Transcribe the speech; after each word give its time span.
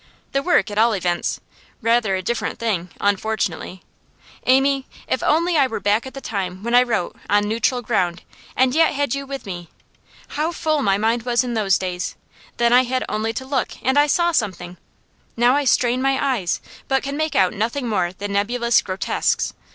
'The 0.31 0.41
work, 0.41 0.71
at 0.71 0.79
all 0.79 0.93
events 0.93 1.39
rather 1.79 2.15
a 2.15 2.23
different 2.23 2.57
thing, 2.57 2.89
unfortunately. 2.99 3.83
Amy, 4.47 4.87
if 5.07 5.21
only 5.21 5.57
I 5.57 5.67
were 5.67 5.79
back 5.79 6.07
at 6.07 6.15
the 6.15 6.19
time 6.21 6.63
when 6.63 6.73
I 6.73 6.81
wrote 6.81 7.15
"On 7.29 7.47
Neutral 7.47 7.83
Ground," 7.83 8.23
and 8.55 8.73
yet 8.73 8.95
had 8.95 9.13
you 9.13 9.27
with 9.27 9.45
me! 9.45 9.69
How 10.29 10.51
full 10.51 10.81
my 10.81 10.97
mind 10.97 11.21
was 11.21 11.43
in 11.43 11.53
those 11.53 11.77
days! 11.77 12.15
Then 12.57 12.73
I 12.73 12.81
had 12.85 13.05
only 13.07 13.31
to 13.33 13.45
look, 13.45 13.73
and 13.83 13.95
I 13.95 14.07
saw 14.07 14.31
something; 14.31 14.77
now 15.37 15.55
I 15.55 15.65
strain 15.65 16.01
my 16.01 16.17
eyes, 16.19 16.61
but 16.87 17.03
can 17.03 17.15
make 17.15 17.35
out 17.35 17.53
nothing 17.53 17.87
more 17.87 18.11
than 18.11 18.31
nebulous 18.33 18.81
grotesques. 18.81 19.53